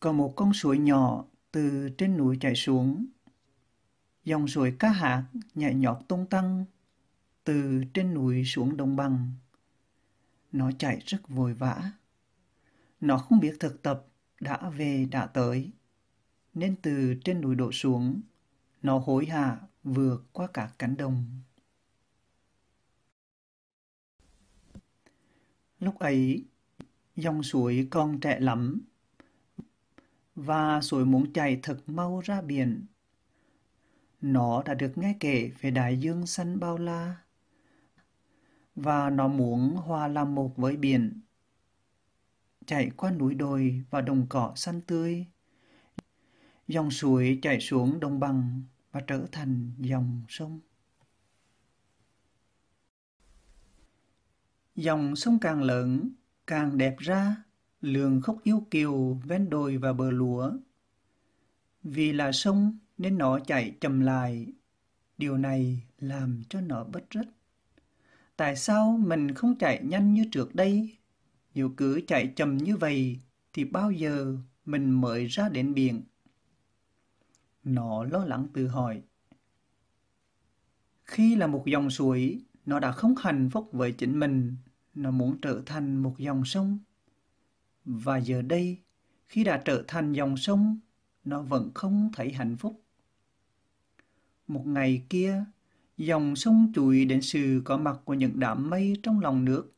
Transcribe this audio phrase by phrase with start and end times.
[0.00, 3.06] Có một con suối nhỏ từ trên núi chảy xuống.
[4.24, 6.64] Dòng suối cá hạt nhẹ nhõm tung tăng
[7.44, 9.32] từ trên núi xuống đồng bằng.
[10.52, 11.92] Nó chạy rất vội vã.
[13.00, 14.06] Nó không biết thực tập
[14.40, 15.70] đã về đã tới.
[16.54, 18.20] Nên từ trên núi đổ xuống,
[18.82, 21.24] nó hối hả vượt qua cả cánh đồng.
[25.78, 26.44] Lúc ấy,
[27.16, 28.82] dòng suối còn trẻ lắm
[30.40, 32.86] và suối muốn chảy thật mau ra biển.
[34.20, 37.16] Nó đã được nghe kể về đại dương xanh bao la
[38.74, 41.20] và nó muốn hòa làm một với biển.
[42.66, 45.26] Chạy qua núi đồi và đồng cỏ xanh tươi.
[46.68, 50.60] Dòng suối chảy xuống đồng bằng và trở thành dòng sông.
[54.74, 56.10] Dòng sông càng lớn,
[56.46, 57.36] càng đẹp ra,
[57.80, 60.52] lường khóc yêu kiều ven đồi và bờ lúa.
[61.82, 64.52] Vì là sông nên nó chạy chậm lại.
[65.18, 67.26] Điều này làm cho nó bất rất
[68.40, 70.96] Tại sao mình không chạy nhanh như trước đây?
[71.54, 73.20] Nếu cứ chạy chậm như vậy
[73.52, 76.02] thì bao giờ mình mới ra đến biển?
[77.64, 79.02] Nó lo lắng tự hỏi.
[81.04, 84.56] Khi là một dòng suối, nó đã không hạnh phúc với chính mình.
[84.94, 86.78] Nó muốn trở thành một dòng sông.
[87.84, 88.78] Và giờ đây,
[89.28, 90.78] khi đã trở thành dòng sông,
[91.24, 92.82] nó vẫn không thấy hạnh phúc.
[94.48, 95.44] Một ngày kia,
[95.96, 99.72] dòng sông chùi đến sự có mặt của những đám mây trong lòng nước.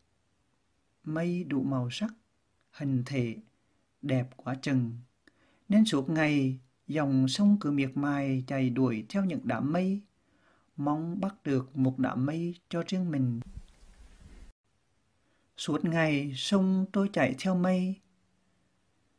[1.05, 2.15] Mây đủ màu sắc,
[2.71, 3.37] hình thể,
[4.03, 4.93] đẹp quá chừng.
[5.69, 6.59] Nên suốt ngày,
[6.89, 10.01] dòng sông cứ miệt mài chạy đuổi theo những đám mây,
[10.77, 13.41] mong bắt được một đám mây cho riêng mình.
[15.63, 18.01] Suốt ngày, sông tôi chạy theo mây.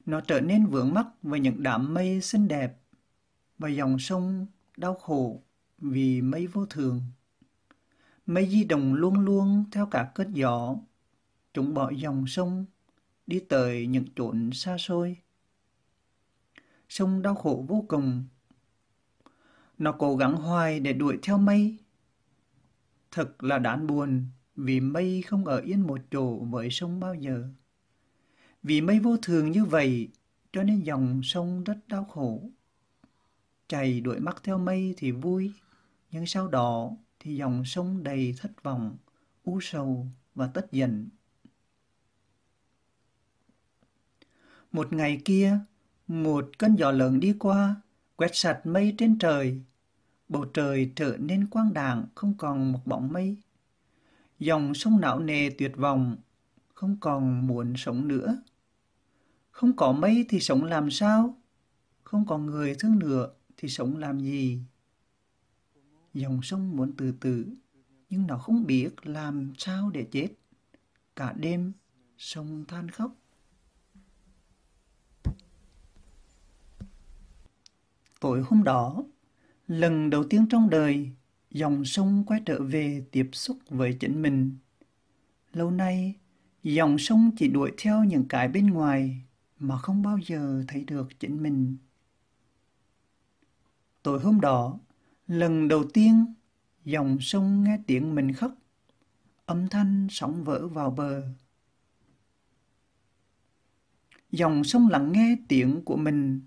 [0.06, 2.82] Nó trở nên vướng mắc với những đám mây xinh đẹp
[3.58, 5.44] và dòng sông đau khổ
[5.78, 7.02] vì mây vô thường.
[8.26, 10.76] Mây di động luôn luôn theo cả cơn gió.
[11.54, 12.66] Chúng bỏ dòng sông
[13.28, 15.18] đi tới những chốn xa xôi.
[16.90, 18.24] Sông đau khổ vô cùng.
[19.78, 21.78] Nó cố gắng hoài để đuổi theo mây.
[23.12, 24.26] Thật là đáng buồn
[24.56, 27.44] vì mây không ở yên một chỗ với sông bao giờ.
[28.64, 30.10] Vì mây vô thường như vậy,
[30.52, 32.50] cho nên dòng sông rất đau khổ.
[33.68, 35.54] Chảy đuổi mắt theo mây thì vui,
[36.12, 38.98] nhưng sau đó thì dòng sông đầy thất vọng,
[39.44, 41.10] u sầu và tất giận.
[44.72, 45.60] Một ngày kia,
[46.08, 47.76] một cơn gió lớn đi qua,
[48.16, 49.62] quét sạch mây trên trời.
[50.30, 53.38] Bầu trời trở nên quang đàng, không còn một bóng mây.
[54.44, 56.18] Dòng sông não nề tuyệt vọng,
[56.74, 58.42] không còn muốn sống nữa.
[59.52, 61.38] Không có mây thì sống làm sao?
[62.04, 64.60] Không có người thương nữa thì sống làm gì?
[66.14, 67.46] Dòng sông muốn từ từ,
[68.10, 70.28] nhưng nó không biết làm sao để chết.
[71.16, 71.74] Cả đêm,
[72.18, 73.16] sông than khóc.
[78.20, 79.04] Tối hôm đó,
[79.68, 81.12] lần đầu tiên trong đời,
[81.54, 84.58] dòng sông quay trở về tiếp xúc với chính mình.
[85.54, 86.16] Lâu nay,
[86.64, 89.22] dòng sông chỉ đuổi theo những cái bên ngoài
[89.60, 91.78] mà không bao giờ thấy được chính mình.
[94.04, 94.80] Tối hôm đó,
[95.28, 96.34] lần đầu tiên,
[96.86, 98.54] dòng sông nghe tiếng mình khóc,
[99.46, 101.24] âm thanh sóng vỡ vào bờ.
[104.32, 106.42] Dòng sông lắng nghe tiếng của mình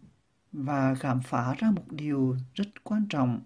[0.52, 3.40] và khám phá ra một điều rất quan trọng.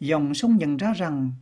[0.00, 1.32] Dòng sông nhận ra rằng,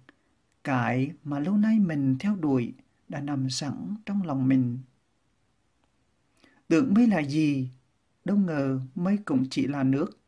[0.65, 2.75] cái mà lâu nay mình theo đuổi
[3.09, 4.79] đã nằm sẵn trong lòng mình.
[6.69, 7.69] Tưởng mây là gì?
[8.25, 10.19] Đâu ngờ mây cũng chỉ là nước.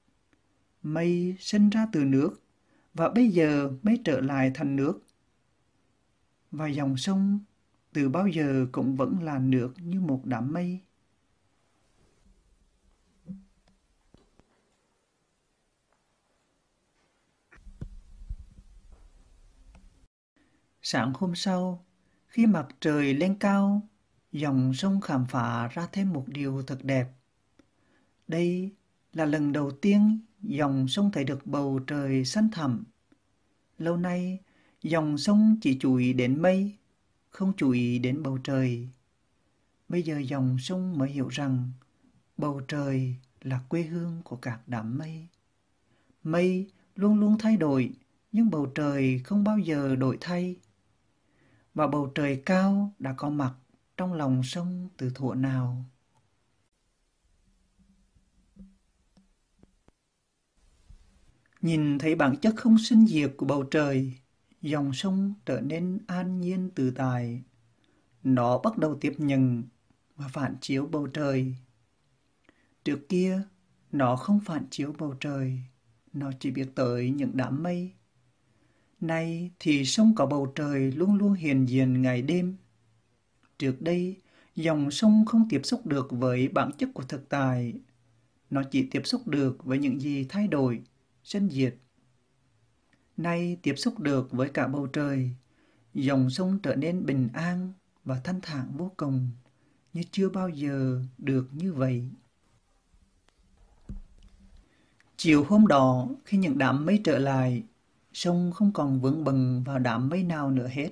[0.83, 2.43] Mây sinh ra từ nước,
[2.95, 5.07] và bây giờ mới trở lại thành nước.
[6.51, 7.41] Và dòng sông
[7.93, 10.81] từ bao giờ cũng vẫn là nước như một đám mây.
[20.89, 21.85] Sáng hôm sau,
[22.27, 23.89] khi mặt trời lên cao,
[24.33, 27.09] dòng sông khám phá ra thêm một điều thật đẹp.
[28.29, 28.75] Đây
[29.13, 32.85] là lần đầu tiên dòng sông thấy được bầu trời xanh thẳm.
[33.79, 34.41] Lâu nay,
[34.83, 36.77] dòng sông chỉ chú ý đến mây,
[37.31, 38.89] không chú ý đến bầu trời.
[39.89, 41.71] Bây giờ dòng sông mới hiểu rằng
[42.37, 45.27] bầu trời là quê hương của các đám mây.
[46.23, 47.93] Mây luôn luôn thay đổi,
[48.33, 50.57] nhưng bầu trời không bao giờ đổi thay
[51.77, 53.55] và bầu trời cao đã có mặt
[53.97, 55.85] trong lòng sông từ thuở nào.
[61.63, 64.13] Nhìn thấy bản chất không sinh diệt của bầu trời,
[64.63, 67.43] dòng sông trở nên an nhiên tự tại.
[68.23, 69.65] Nó bắt đầu tiếp nhận
[70.17, 71.55] và phản chiếu bầu trời.
[72.85, 73.43] Trước kia,
[73.93, 75.61] nó không phản chiếu bầu trời,
[76.13, 77.93] nó chỉ biết tới những đám mây
[79.01, 82.57] Nay thì sông có bầu trời luôn luôn hiền diện ngày đêm.
[83.59, 84.17] Trước đây,
[84.55, 87.75] dòng sông không tiếp xúc được với bản chất của thực tại.
[88.51, 90.83] Nó chỉ tiếp xúc được với những gì thay đổi,
[91.25, 91.77] sinh diệt.
[93.17, 95.31] Nay tiếp xúc được với cả bầu trời,
[95.95, 97.73] dòng sông trở nên bình an
[98.05, 99.31] và thanh thản vô cùng,
[99.93, 102.09] như chưa bao giờ được như vậy.
[105.17, 107.63] Chiều hôm đó, khi những đám mây trở lại,
[108.17, 110.91] sông không còn vững bừng vào đám mây nào nữa hết.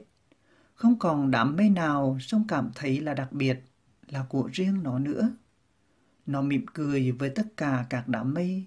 [0.74, 3.64] Không còn đám mây nào sông cảm thấy là đặc biệt,
[4.08, 5.30] là của riêng nó nữa.
[6.26, 8.64] Nó mỉm cười với tất cả các đám mây,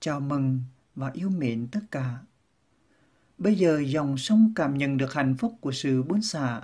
[0.00, 0.60] chào mừng
[0.94, 2.18] và yêu mến tất cả.
[3.38, 6.60] Bây giờ dòng sông cảm nhận được hạnh phúc của sự buôn xả.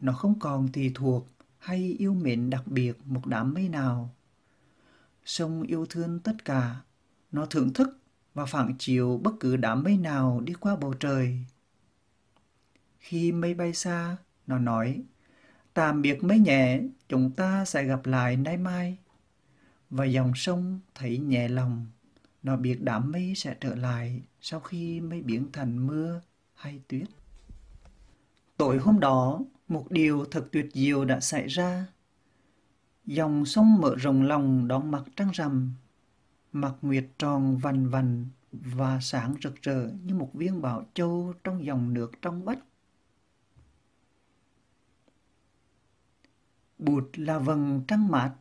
[0.00, 1.28] Nó không còn tùy thuộc
[1.58, 4.14] hay yêu mến đặc biệt một đám mây nào.
[5.24, 6.76] Sông yêu thương tất cả.
[7.32, 7.98] Nó thưởng thức
[8.36, 11.38] và phản chiếu bất cứ đám mây nào đi qua bầu trời.
[12.98, 14.16] Khi mây bay xa,
[14.46, 15.02] nó nói,
[15.74, 18.98] tạm biệt mây nhẹ, chúng ta sẽ gặp lại nay mai.
[19.90, 21.86] Và dòng sông thấy nhẹ lòng
[22.42, 26.20] nó biết đám mây sẽ trở lại sau khi mây biến thành mưa
[26.54, 27.08] hay tuyết.
[28.56, 31.86] Tối hôm đó, một điều thật tuyệt diệu đã xảy ra.
[33.04, 35.74] Dòng sông mở rộng lòng đón mặt trăng rằm,
[36.60, 41.64] mặt nguyệt tròn vằn vằn và sáng rực rỡ như một viên bảo châu trong
[41.64, 42.58] dòng nước trong bách.
[46.78, 48.34] Bụt là vầng trăng mát,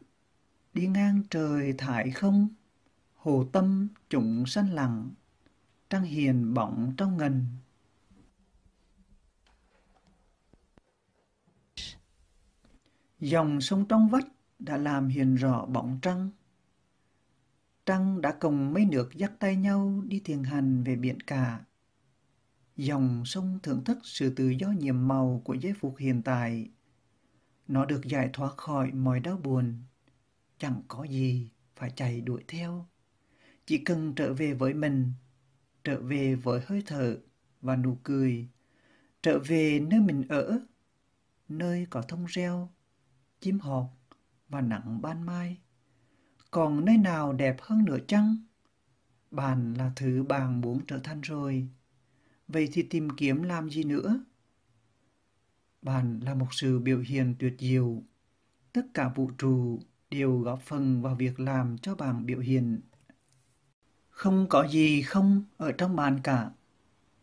[0.73, 2.47] đi ngang trời thải không,
[3.15, 5.12] hồ tâm trụng sanh lặng
[5.89, 7.45] trăng hiền bỏng trong ngần
[13.19, 14.27] dòng sông trong vách
[14.59, 16.29] đã làm hiền rõ bóng trăng
[17.86, 21.66] trăng đã cùng mấy nước dắt tay nhau đi thiền hành về biển cả.
[22.76, 26.70] Dòng sông thưởng thức sự tự do nhiệm màu của giây phục hiện tại.
[27.68, 29.84] Nó được giải thoát khỏi mọi đau buồn.
[30.58, 32.86] Chẳng có gì phải chạy đuổi theo.
[33.66, 35.14] Chỉ cần trở về với mình,
[35.84, 37.18] trở về với hơi thở
[37.62, 38.50] và nụ cười,
[39.22, 40.60] trở về nơi mình ở,
[41.50, 42.70] nơi có thông reo,
[43.42, 43.86] chim hót
[44.50, 45.58] và nắng ban mai.
[46.56, 48.38] Còn nơi nào đẹp hơn nữa chăng?
[49.31, 51.68] Bạn là thứ bạn muốn trở thành rồi.
[52.48, 54.24] Vậy thì tìm kiếm làm gì nữa?
[55.81, 58.04] Bạn là một sự biểu hiện tuyệt diệu.
[58.74, 59.80] Tất cả vũ trụ
[60.10, 62.81] đều góp phần vào việc làm cho bạn biểu hiện
[64.10, 66.51] không có gì không ở trong bạn cả.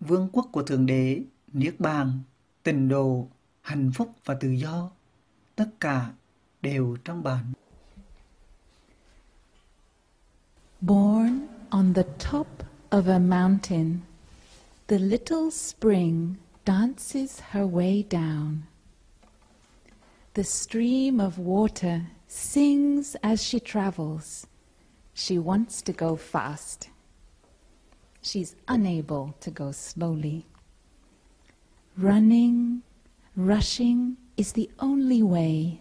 [0.01, 2.19] Vương quốc của Thượng Đế, Niết Bàn,
[2.63, 3.29] tình đồ,
[3.61, 4.91] hạnh phúc và tự do,
[5.57, 6.13] tất cả
[6.63, 7.53] đều trong bạn.
[10.85, 14.03] Born on the top of a mountain,
[14.89, 18.67] the little spring dances her way down.
[20.35, 24.49] The stream of water sings as she travels.
[25.15, 26.91] She wants to go fast.
[28.21, 30.47] She's unable to go slowly.
[31.97, 32.83] Running,
[33.37, 35.79] rushing is the only way,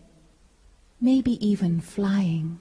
[1.00, 2.60] maybe even flying.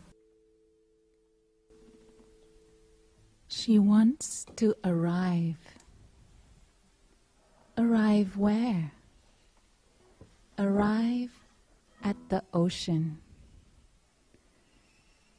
[3.52, 5.58] She wants to arrive.
[7.76, 8.92] Arrive where?
[10.56, 11.32] Arrive
[12.00, 13.18] at the ocean.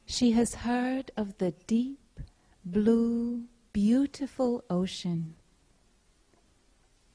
[0.06, 2.20] She has heard of the deep,
[2.66, 5.36] blue, beautiful ocean.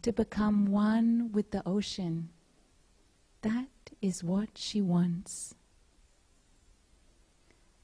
[0.00, 2.30] To become one with the ocean,
[3.42, 5.54] that is what she wants.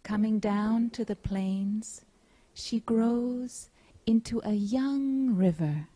[0.03, 2.07] Coming down to the plains,
[2.55, 3.71] she grows
[4.07, 5.89] into a young river.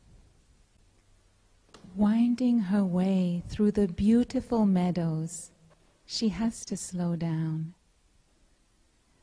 [1.94, 5.50] Winding her way through the beautiful meadows,
[6.04, 7.74] she has to slow down.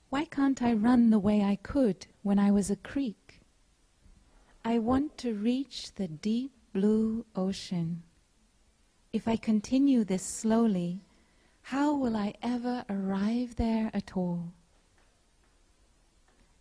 [0.09, 3.41] Why can't I run the way I could when I was a creek?
[4.65, 8.03] I want to reach the deep blue ocean.
[9.11, 11.01] If I continue this slowly,
[11.61, 14.53] how will I ever arrive there at all?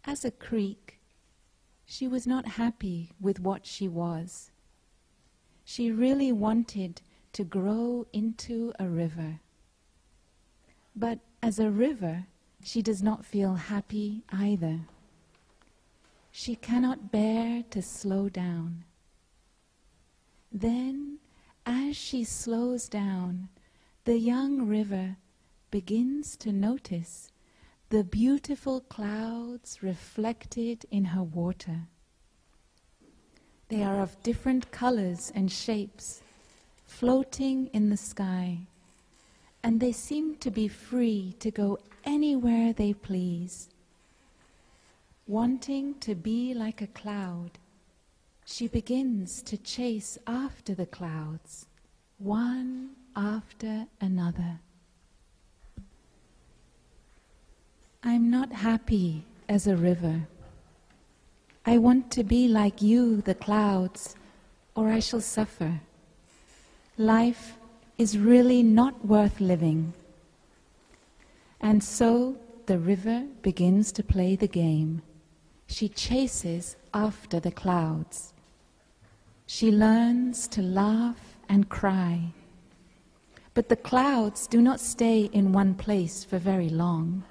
[0.05, 0.99] As a creek,
[1.85, 4.51] she was not happy with what she was.
[5.65, 9.41] She really wanted to grow into a river.
[10.95, 12.27] But as a river,
[12.63, 14.81] she does not feel happy either.
[16.31, 18.85] She cannot bear to slow down.
[20.51, 21.19] Then,
[21.65, 23.49] as she slows down,
[24.05, 25.17] the young river
[25.71, 27.32] begins to notice
[27.93, 31.81] the beautiful clouds reflected in her water.
[33.69, 36.23] They are of different colors and shapes,
[36.87, 38.61] floating in the sky,
[39.63, 43.69] and they seem to be free to go anywhere they please.
[45.27, 47.59] Wanting to be like a cloud,
[48.47, 51.67] she begins to chase after the clouds,
[52.17, 54.61] one after another.
[58.05, 60.27] I'm not happy as a river.
[61.65, 64.17] I want to be like you, the clouds,
[64.75, 65.81] or I shall suffer.
[66.99, 67.57] Life
[67.99, 69.93] is really not worth living.
[71.61, 75.03] And so the river begins to play the game.
[75.69, 78.33] She chases after the clouds.
[79.47, 82.33] She learns to laugh and cry.
[83.55, 87.23] But the clouds do not stay in one place for very long.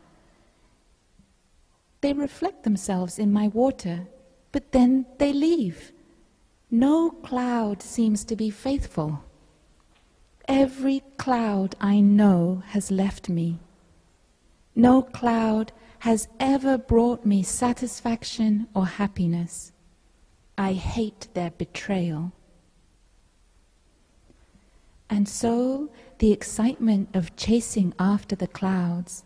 [2.01, 4.07] They reflect themselves in my water,
[4.51, 5.91] but then they leave.
[6.71, 9.23] No cloud seems to be faithful.
[10.47, 13.59] Every cloud I know has left me.
[14.75, 19.71] No cloud has ever brought me satisfaction or happiness.
[20.57, 22.31] I hate their betrayal.
[25.09, 29.23] And so the excitement of chasing after the clouds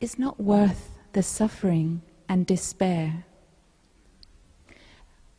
[0.00, 3.24] is not worth the suffering and despair.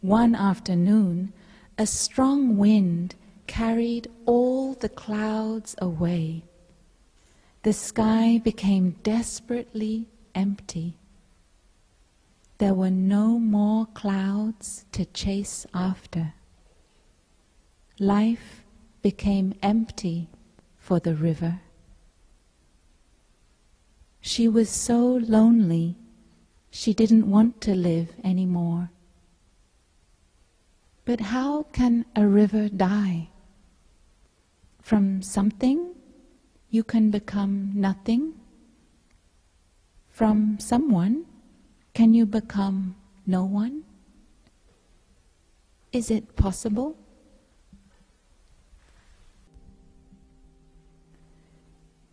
[0.01, 1.33] One afternoon,
[1.77, 3.15] a strong wind
[3.47, 6.43] carried all the clouds away.
[7.63, 10.95] The sky became desperately empty.
[12.57, 16.33] There were no more clouds to chase after.
[17.99, 18.63] Life
[19.01, 20.29] became empty
[20.77, 21.61] for the river.
[24.21, 25.95] She was so lonely
[26.71, 28.91] she didn't want to live anymore.
[31.05, 33.29] But how can a river die?
[34.81, 35.95] From something
[36.69, 38.33] you can become nothing.
[40.09, 41.25] From someone
[41.93, 42.95] can you become
[43.25, 43.83] no one?
[45.91, 46.95] Is it possible?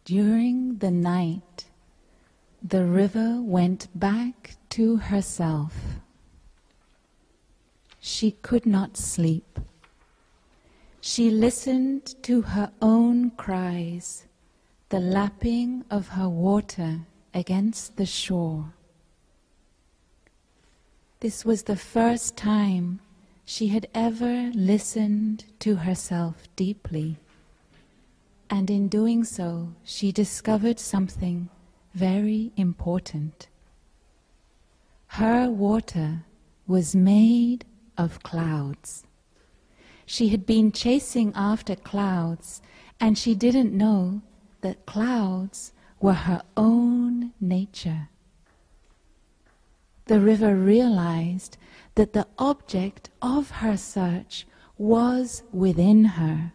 [0.04, 1.65] During the night,
[2.68, 5.72] the river went back to herself.
[8.00, 9.60] She could not sleep.
[11.00, 14.26] She listened to her own cries,
[14.88, 18.72] the lapping of her water against the shore.
[21.20, 22.98] This was the first time
[23.44, 27.18] she had ever listened to herself deeply.
[28.50, 31.48] And in doing so, she discovered something
[31.96, 33.48] very important.
[35.06, 36.26] Her water
[36.66, 37.64] was made
[37.96, 39.04] of clouds.
[40.04, 42.60] She had been chasing after clouds,
[43.00, 44.20] and she didn't know
[44.60, 48.10] that clouds were her own nature.
[50.04, 51.56] The river realized
[51.94, 56.52] that the object of her search was within her.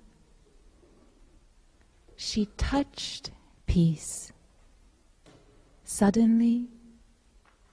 [2.16, 3.32] She touched
[3.66, 4.32] peace.
[5.94, 6.70] Suddenly,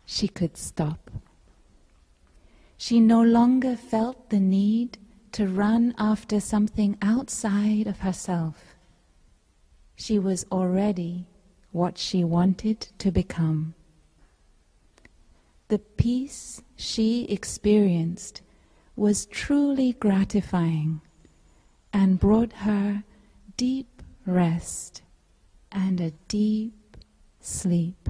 [0.04, 1.08] she could stop.
[2.76, 4.98] She no longer felt the need
[5.32, 8.74] to run after something outside of herself.
[9.94, 11.26] She was already
[11.70, 13.74] what she wanted to become.
[15.68, 18.42] The peace she experienced
[18.96, 21.02] was truly gratifying
[21.92, 23.04] and brought her
[23.56, 25.02] deep rest
[25.70, 26.77] and a deep
[27.40, 28.08] sleep.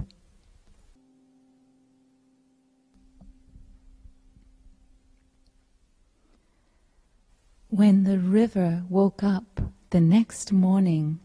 [7.70, 11.20] When the river woke up the next morning,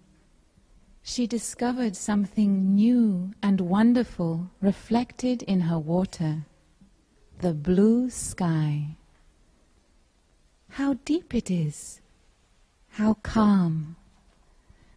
[1.01, 6.45] she discovered something new and wonderful reflected in her water
[7.39, 8.95] the blue sky.
[10.69, 11.99] How deep it is!
[12.91, 13.97] How calm!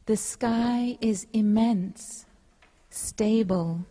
[0.07, 2.25] The sky is immense
[2.97, 3.87] stable,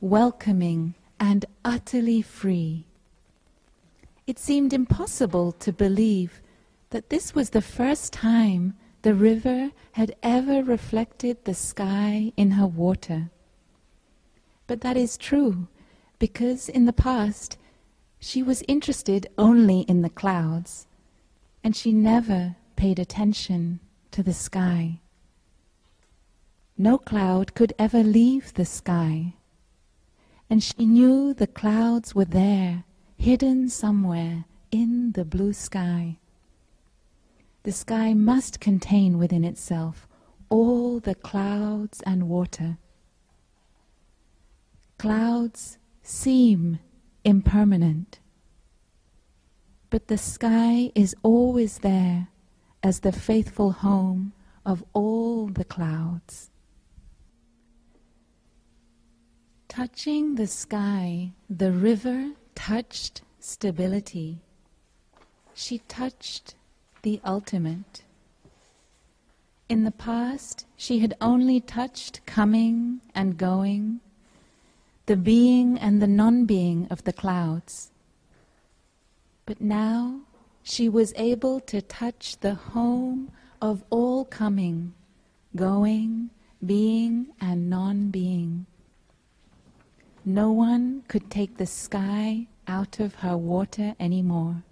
[0.00, 2.86] welcoming, and utterly free.
[4.26, 6.40] It seemed impossible to believe
[6.90, 12.66] that this was the first time the river had ever reflected the sky in her
[12.66, 13.30] water.
[14.66, 15.68] But that is true,
[16.18, 17.58] because in the past
[18.24, 20.86] She was interested only in the clouds,
[21.62, 23.80] and she never paid attention
[24.12, 25.00] to the sky.
[26.76, 29.34] No cloud could ever leave the sky,
[30.50, 32.82] and she knew the clouds were there,
[33.16, 36.18] hidden somewhere in the blue sky.
[37.62, 40.08] The sky must contain within itself
[40.48, 42.78] all the clouds and water.
[44.98, 46.80] Clouds seem
[47.24, 48.18] impermanent,
[49.90, 52.28] but the sky is always there
[52.82, 54.32] as the faithful home
[54.66, 56.50] of all the clouds.
[59.74, 64.38] Touching the sky, the river touched stability.
[65.52, 66.54] She touched
[67.02, 68.04] the ultimate.
[69.68, 73.98] In the past, she had only touched coming and going,
[75.06, 77.90] the being and the non being of the clouds.
[79.44, 80.20] But now
[80.62, 84.94] she was able to touch the home of all coming,
[85.56, 86.30] going,
[86.64, 88.66] being, and non being.
[90.24, 94.62] No one could take the sky out of her water anymore.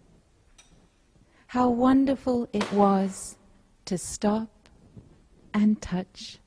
[1.49, 3.37] How wonderful it was
[3.85, 4.49] to stop
[5.53, 6.39] and touch.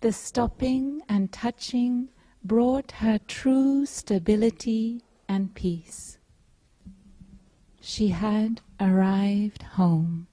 [0.00, 2.08] The stopping and touching
[2.42, 6.16] brought her true stability and peace.
[7.82, 10.26] She had arrived home.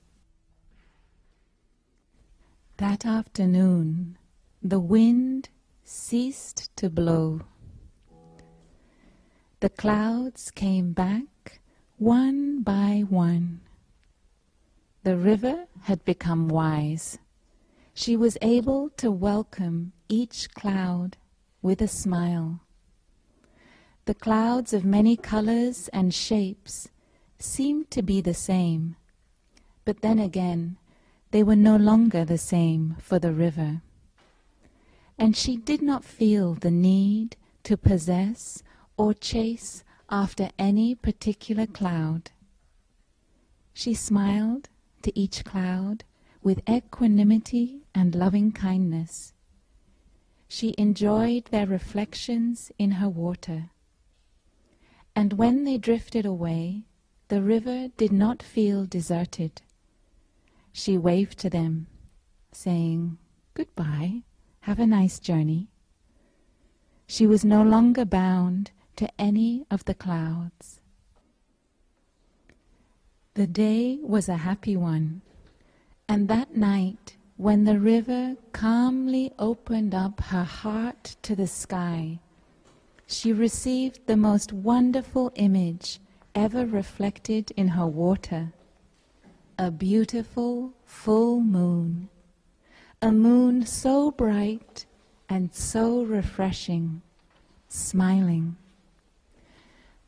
[2.78, 4.18] That afternoon,
[4.64, 5.50] the wind
[5.92, 7.42] ceased to blow.
[9.60, 11.62] The clouds came back
[11.98, 13.62] one by one.
[15.02, 17.18] The river had become wise.
[17.96, 21.18] She was able to welcome each cloud
[21.64, 22.60] with a smile.
[24.06, 26.90] The clouds of many colors and shapes
[27.40, 28.96] seemed to be the same,
[29.86, 30.78] but then again,
[31.32, 33.82] they were no longer the same for the river
[35.20, 38.64] and she did not feel the need to possess
[38.96, 42.32] or chase after any particular cloud.
[43.74, 44.70] She smiled
[45.04, 46.06] to each cloud
[46.42, 49.34] with equanimity and loving kindness.
[50.48, 53.72] She enjoyed their reflections in her water.
[55.16, 56.84] And when they drifted away,
[57.28, 59.62] the river did not feel deserted.
[60.72, 61.88] She waved to them,
[62.52, 63.18] saying,
[63.54, 64.24] Goodbye.
[64.62, 65.68] Have a nice journey.
[67.08, 70.80] She was no longer bound to any of the clouds.
[73.34, 75.22] The day was a happy one,
[76.08, 82.20] and that night, when the river calmly opened up her heart to the sky,
[83.08, 86.00] she received the most wonderful image
[86.36, 88.54] ever reflected in her water
[89.58, 92.08] a beautiful full moon
[93.02, 94.86] a moon so bright
[95.30, 97.02] and so refreshing,
[97.70, 98.58] smiling.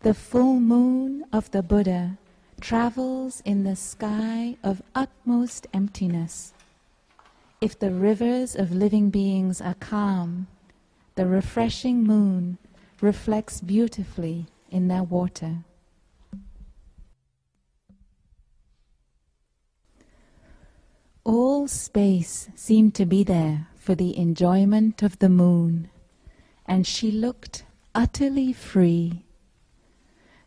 [0.01, 2.17] The full moon of the Buddha
[2.59, 6.53] travels in the sky of utmost emptiness.
[7.61, 10.47] If the rivers of living beings are calm,
[11.15, 12.57] the refreshing moon
[12.99, 15.59] reflects beautifully in their water.
[21.23, 25.89] All space seemed to be there for the enjoyment of the moon,
[26.65, 29.23] and she looked utterly free.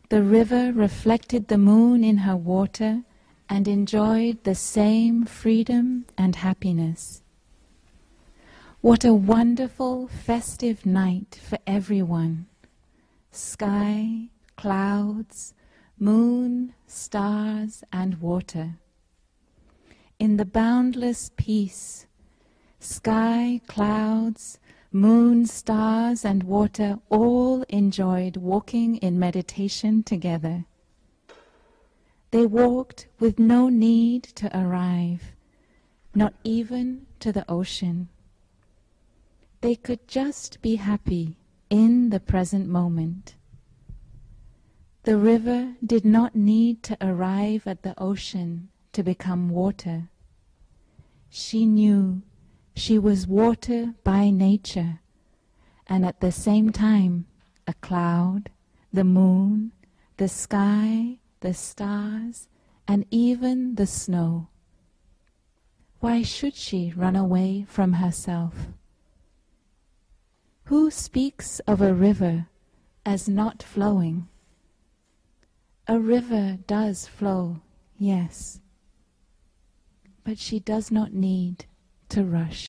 [0.09, 3.03] The river reflected the moon in her water
[3.47, 7.21] and enjoyed the same freedom and happiness.
[8.81, 12.47] What a wonderful festive night for everyone!
[13.31, 15.53] Sky, clouds,
[15.97, 18.75] moon, stars, and water
[20.25, 22.07] in the boundless peace.
[22.79, 24.57] Sky, clouds,
[24.91, 30.65] moon, stars, and water all enjoyed walking in meditation together.
[32.31, 35.35] They walked with no need to arrive,
[36.15, 38.09] not even to the ocean.
[39.61, 41.37] They could just be happy
[41.69, 43.35] in the present moment.
[45.03, 50.09] The river did not need to arrive at the ocean to become water.
[51.37, 52.21] She knew
[52.77, 55.01] she was water by nature,
[55.85, 57.25] and at the same time
[57.67, 58.49] a cloud,
[58.93, 59.73] the moon,
[60.15, 62.47] the sky, the stars,
[62.87, 64.47] and even the snow.
[65.99, 68.69] Why should she run away from herself?
[70.67, 72.47] Who speaks of a river
[73.05, 74.29] as not flowing
[75.85, 77.59] A river does flow,
[77.99, 78.61] yes,
[80.25, 81.65] but she does not need
[82.09, 82.63] to rush.